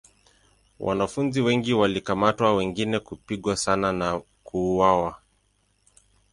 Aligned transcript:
Wanafunzi 0.79 1.41
wengi 1.41 1.73
walikamatwa 1.73 2.55
wengine 2.55 2.99
kupigwa 2.99 3.55
sana 3.57 3.93
na 3.93 4.21
kuuawa. 4.43 5.21